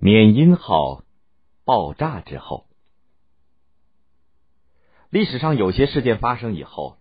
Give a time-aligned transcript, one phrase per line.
[0.00, 1.02] 缅因号
[1.64, 2.66] 爆炸之后，
[5.10, 6.98] 历史上有些事件发生以后，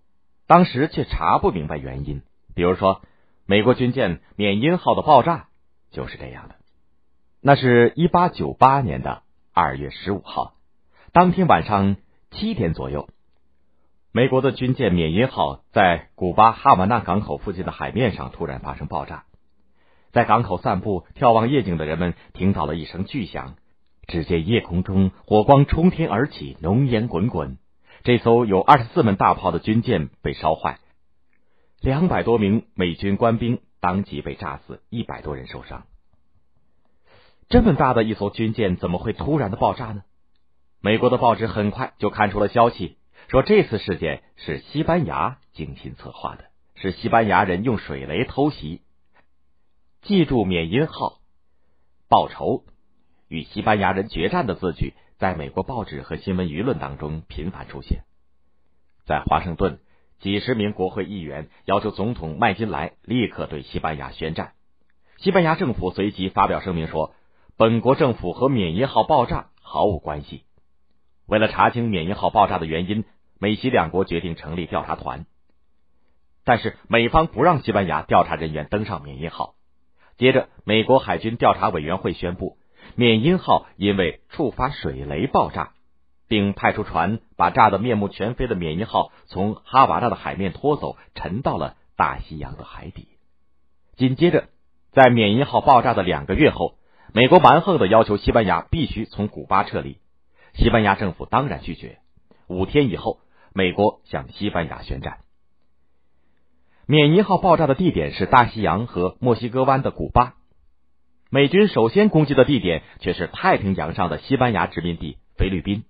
[0.47, 2.23] 当时却查不明白原因。
[2.55, 3.03] 比如说，
[3.45, 5.49] 美国军舰缅因号的爆炸
[5.91, 6.55] 就是这样的。
[7.39, 9.21] 那是一八九八年的
[9.53, 10.55] 二月十五号，
[11.11, 11.97] 当天晚上
[12.31, 13.09] 七点左右，
[14.11, 19.26] 美国的军舰缅因号在古巴哈瓦那港口附近的海面上突然发生爆炸。
[20.11, 23.55] 在港口散步、眺望夜景的人们听到了一声巨响，
[24.07, 27.57] 只见夜空中火光冲天而起，浓烟滚滚。
[28.03, 30.79] 这艘有二十四门大炮的军舰被烧坏，
[31.81, 35.85] 两百多名美军官兵当即被炸死，一百多人受伤。
[37.49, 40.03] 这么大的一艘军舰怎么会突然的爆炸呢？
[40.79, 46.45] 美国的报纸很快就看出了消息，说这次事件是西班牙精心策划的，
[46.75, 48.81] 是西班牙人用水雷偷袭。
[50.07, 51.17] 记住缅因号
[52.07, 52.63] 报仇
[53.27, 58.05] 与西班牙人决战的字句，在美国报纸和新闻舆论当中频繁出现。
[59.05, 59.81] 在华盛顿，
[60.21, 64.53] 几十名国会议员要求总统麦金莱立刻对西班牙宣战。
[65.17, 67.13] 西班牙政府随即发表声明说，
[67.57, 70.45] 本国政府和缅因号爆炸毫无关系。
[71.25, 73.03] 为了查清缅因号爆炸的原因，
[73.41, 75.25] 美西两国决定成立调查团。
[76.45, 79.55] 但是美方不让西班牙调查人员登上缅因号。
[80.17, 82.57] 接着，美国海军调查委员会宣布，
[82.95, 85.73] 缅因号因为触发水雷爆炸，
[86.27, 93.09] 并派出船把炸得面目全非的缅因号从哈瓦那的海面拖走，沉到了大西洋的海底。
[93.95, 94.49] 紧接着，
[94.91, 96.79] 在缅因号爆炸的两个月后，
[97.13, 99.99] 美国蛮横的要求西班牙必须从古巴撤离，
[100.55, 101.99] 西班牙政府当然拒绝。
[102.47, 103.19] 五天以后，
[103.53, 105.19] 美国向西班牙宣战。
[106.89, 110.35] 缅因号爆炸的地点是大西洋和墨西哥湾的古巴，
[111.29, 115.83] 美军首先攻击的地点却是太平洋上的西班牙殖民地菲律宾。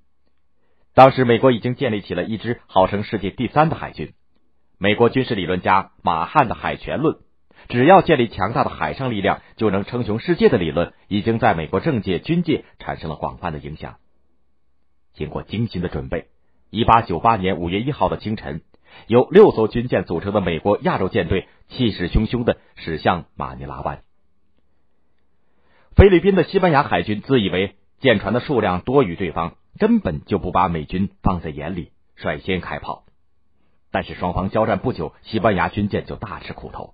[0.95, 4.13] 当时，美国已经建立起了一支号称世界第三的海军。
[4.79, 7.17] 美国军事理论家马汉的“海权论”，
[7.69, 13.97] 只要建立强大的海上力量，就能称雄世界的理论，已经在美国政界、军界产生了广泛的影响。
[15.13, 16.29] 经过精心的准备，
[16.71, 18.63] 一八九八年五月一号的清晨。
[19.07, 24.01] 由六艘军舰组成的美国亚洲舰队气势汹汹的驶向马尼拉湾。
[25.95, 33.03] 菲律宾的西班牙海军自以为舰船的数量多于对方，根本就不把美军放在眼里，率先开炮。
[33.89, 36.93] 但是双方交战不久，西班牙军舰就大吃苦头。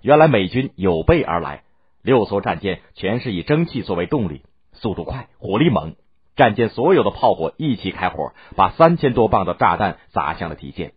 [0.00, 1.62] 原来美军有备而来，
[2.02, 5.94] 六艘战舰全是以蒸汽作为动力，速度快，火力猛，
[6.34, 10.94] 战舰所有的炮火一起开火，把三千多磅的炸弹砸向了敌舰。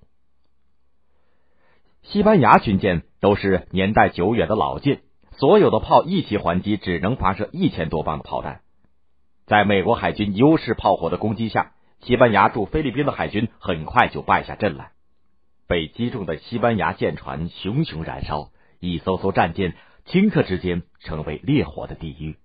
[2.04, 5.02] 西班牙军舰都是年代久远的老舰，
[5.38, 8.62] 所有的炮一起还击，只能发射一千多磅的炮弹。
[9.46, 14.92] 在美国海军优势炮火的攻击下，西班牙驻菲律宾的海军很快就败下阵来。
[15.68, 18.50] 被击中的西班牙舰船熊熊燃烧，
[18.80, 19.76] 一艘艘战舰
[20.08, 22.38] 顷刻之间成为烈火的地狱。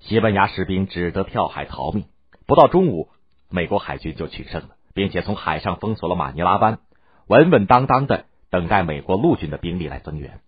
[0.00, 2.06] 西班牙士兵只得跳海逃命。
[2.46, 3.10] 不到中午，
[3.48, 6.80] 美国海军就取胜了，并且从海上封锁了马尼拉湾，
[7.28, 8.26] 稳稳当当的。
[8.50, 10.40] 等待美国陆军的兵力来增援。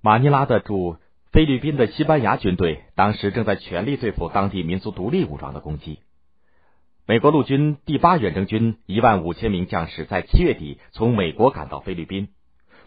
[0.00, 0.96] 马尼拉的驻
[1.32, 6.00] 菲律宾的西班牙军队当时正在全力对付当地民族独立武装的攻击。
[7.06, 12.28] 美国陆军第八远征军一万五千名将士在七月底从美国赶到菲律宾。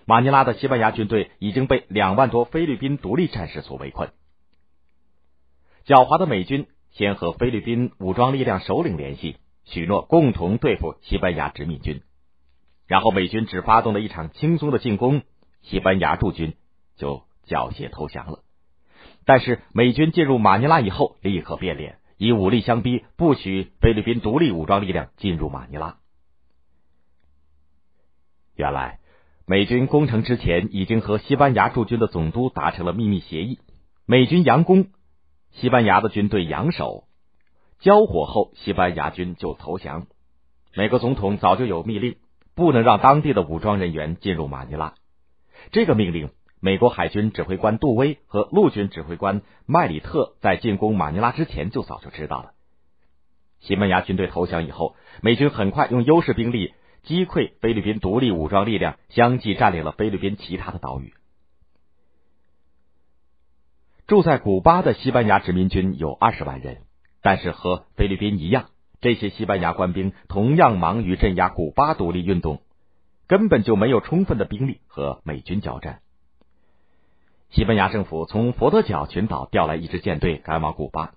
[0.06, 4.10] 马尼拉的西班牙军队已经被两万多菲律宾独立战士所围困。
[5.86, 12.02] 狡猾的美军先和菲律宾武装力量首领联系，许诺共同对付西班牙殖民军。
[12.92, 15.22] 然后美军只发动了一场轻松的进攻，
[15.62, 16.56] 西班牙驻军
[16.98, 18.40] 就缴械投降了。
[19.24, 26.00] 但是美军进入马尼拉以后，立刻变脸，以武力相逼，不许菲律宾独立武装力量进入马尼拉。
[28.56, 29.00] 原来
[29.48, 33.60] 美军攻城之前，已经和西班牙驻军的总督达成了秘密协议。
[34.06, 34.88] 美军佯攻，
[35.52, 37.06] 西班牙的军队佯守，
[37.80, 40.08] 交火后，西班牙军就投降。
[40.76, 42.18] 美国总统早就有密令。
[42.62, 44.94] 不能让当地的武装人员进入马尼拉。
[45.72, 46.30] 这个命令，
[46.60, 52.52] 美国海军指挥官杜威和陆军指挥官麦里特在进攻马尼拉之前就早就知道了。
[53.62, 61.16] 西班牙军队投降以后，美军很快用优势兵力击溃菲律宾独立武装力量，相继占领了菲律宾其他的岛屿。
[64.06, 66.84] 住在古巴的西班牙殖民军有二十万人，
[67.24, 68.70] 但是和菲律宾一样。
[69.02, 72.62] 这些西班牙官兵同样忙于镇压古巴独立运动，
[73.28, 76.02] 根本就没有充分的兵力和美军交战。
[77.50, 81.16] 西班牙政府从佛得角群岛调来一支舰队赶往古巴。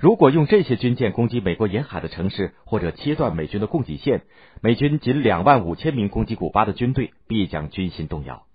[0.00, 4.22] 如果用这些军舰攻击美国沿海的城市，或者切断美军的供给线，
[4.62, 8.46] 美军仅两万五千名攻击古巴的军队必将军心动摇。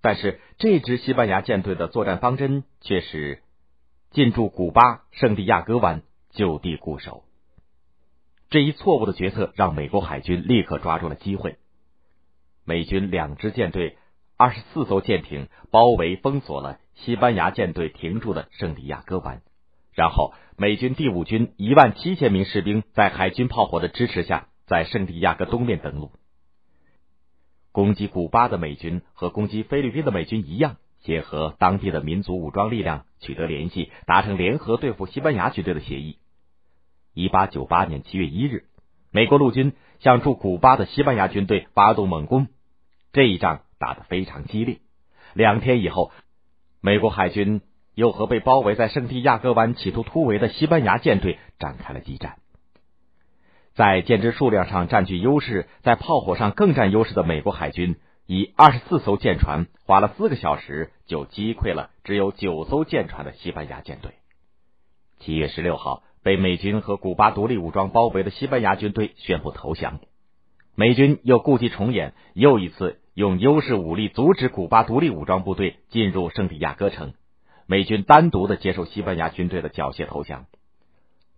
[0.00, 3.42] 但是，这支西班牙舰队的作战方针却是
[4.10, 7.22] 进驻古巴圣地亚哥湾，就地固守。
[8.56, 11.58] 这一错误的决策让美国海军立刻抓住了机会。
[12.64, 13.98] 美军两支舰队、
[14.38, 19.42] 二十四艘舰艇包围封锁了西班牙舰队停驻的圣地亚哥湾。
[19.92, 26.12] 然后，美军第五军一万七千名士兵在海军炮火的支持下，在圣地亚哥东面登陆。
[27.72, 36.16] 攻击古巴的美军和攻击菲律宾的美军一样，结合当地的民族武装力量，取得联系，达成联合对付西班牙军队的协议。
[37.16, 38.66] 一八九八年七月一日，
[39.10, 42.48] 美国陆军向驻古巴的西班牙军队发动猛攻，
[43.12, 44.80] 这一仗打得非常激烈。
[45.32, 46.12] 两天以后，
[46.80, 47.62] 美国海军。
[47.94, 52.36] 又和被包围在圣地亚哥湾企图突围的西班牙舰队展开了激战。
[53.74, 57.96] 在舰只数量上占据优势，在炮火上更占优势的美国海军，
[58.26, 64.12] 以二十四艘舰船，花了四个小时就击溃了只有九艘舰船的西班牙舰队。
[65.18, 70.00] 七月十六号，被美军和古巴独立武装包围的西班牙军队宣布投降。
[70.74, 77.14] 美军又故伎重演，又一次用优势武力阻止古巴独立武装部队进入圣地亚哥城。
[77.68, 80.46] 美军单独的接受西班牙军队的缴械投降，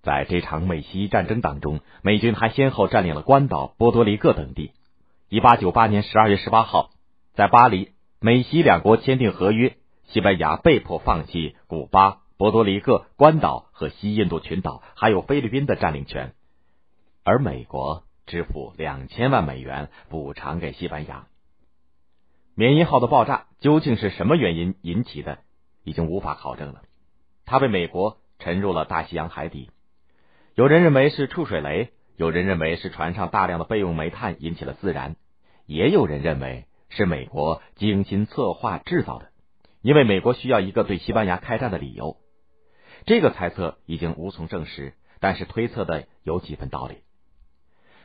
[0.01, 4.73] 在这场美西战争当中，美军还先后占领了关岛、波多黎各等地。
[5.29, 6.93] 一八九八年十二月十八号，
[7.35, 7.91] 在巴黎，
[8.21, 9.75] 美西两国签订合约，
[10.07, 16.35] 西班牙被迫放弃古巴、波多黎各、关岛和西印度群岛，还有菲律宾的占领权，
[17.25, 21.27] 而美国支付两千万美元补偿给西班牙。
[22.55, 25.41] 缅因号的爆炸究竟是什么原因引起的？
[25.83, 26.83] 已经无法考证了，
[27.45, 29.71] 它被美国沉入了大西洋海底。
[30.55, 35.17] 有人认为是触水雷，有人认为是船上大量的备用煤炭引起了自燃，
[35.67, 39.31] 也有人认为是美国精心策划制造的，
[39.83, 42.17] 因为美国需要一个对西班牙开战的理由。
[43.09, 46.99] 这个猜测已经无从证实，但是推测的有几分道理。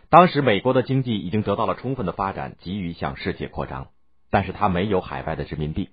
[0.08, 3.90] 当时美国的经济已经得到了充分的发展，急于向世界扩张，
[4.30, 5.90] 但是它没有海外的殖民地。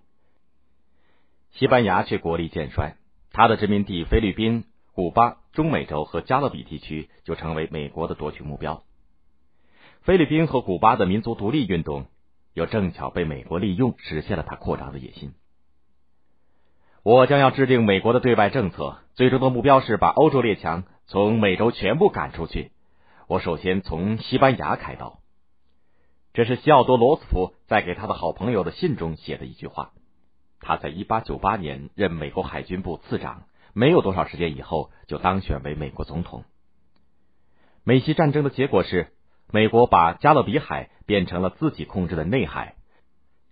[1.50, 2.94] 西班牙却国力渐衰，
[3.32, 4.62] 他的殖民地菲律宾、
[4.92, 8.84] 古巴、中美洲和加勒比地区就成为美国的夺取目标。
[10.02, 12.06] 菲律宾和古巴的民族独立运动
[12.54, 15.32] 又正巧被美国利用，实现了他扩张的野心。
[17.02, 22.72] 我将要制定美国的对外政策，最终的目标是把欧洲列强从美洲全部赶出去。
[23.26, 25.20] 我首先从西班牙开刀。
[26.34, 29.92] 这是西奥多·罗斯福在给他的好朋友的信中写的一句话。
[30.60, 36.44] 他在一八九八年任美国海军部次长，没有多少时间以后就当选为美国总统。
[37.82, 39.14] 美西战争的结果是，
[39.50, 42.74] 美国把加勒比海变成了自己控制的内海，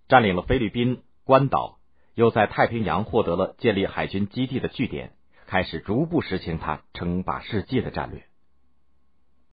[0.07, 1.78] 占领了菲律宾、关岛，
[2.19, 5.13] 又在太平洋获得了建立海军基地的据点，
[5.47, 8.25] 开始逐步实行他称霸世界的战略。